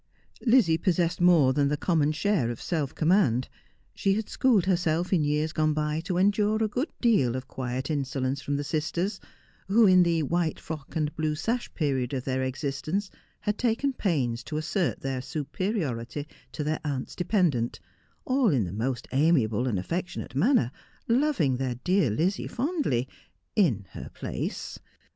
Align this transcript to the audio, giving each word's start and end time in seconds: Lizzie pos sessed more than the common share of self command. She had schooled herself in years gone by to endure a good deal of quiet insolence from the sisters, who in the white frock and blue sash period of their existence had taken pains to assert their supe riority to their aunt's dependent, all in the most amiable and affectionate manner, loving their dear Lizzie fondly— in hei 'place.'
Lizzie 0.43 0.79
pos 0.79 0.95
sessed 0.95 1.21
more 1.21 1.53
than 1.53 1.67
the 1.67 1.77
common 1.77 2.11
share 2.11 2.49
of 2.49 2.59
self 2.59 2.95
command. 2.95 3.47
She 3.93 4.15
had 4.15 4.29
schooled 4.29 4.65
herself 4.65 5.13
in 5.13 5.23
years 5.23 5.53
gone 5.53 5.75
by 5.75 5.99
to 6.05 6.17
endure 6.17 6.63
a 6.63 6.67
good 6.67 6.89
deal 7.01 7.35
of 7.35 7.47
quiet 7.47 7.91
insolence 7.91 8.41
from 8.41 8.55
the 8.55 8.63
sisters, 8.63 9.19
who 9.67 9.85
in 9.85 10.01
the 10.01 10.23
white 10.23 10.59
frock 10.59 10.95
and 10.95 11.15
blue 11.15 11.35
sash 11.35 11.71
period 11.75 12.15
of 12.15 12.23
their 12.23 12.41
existence 12.41 13.11
had 13.41 13.59
taken 13.59 13.93
pains 13.93 14.43
to 14.45 14.57
assert 14.57 15.01
their 15.01 15.21
supe 15.21 15.53
riority 15.75 16.25
to 16.53 16.63
their 16.63 16.79
aunt's 16.83 17.15
dependent, 17.15 17.79
all 18.25 18.49
in 18.49 18.63
the 18.63 18.73
most 18.73 19.07
amiable 19.11 19.67
and 19.67 19.77
affectionate 19.77 20.33
manner, 20.33 20.71
loving 21.07 21.57
their 21.57 21.75
dear 21.83 22.09
Lizzie 22.09 22.47
fondly— 22.47 23.07
in 23.55 23.85
hei 23.93 24.07
'place.' 24.11 24.79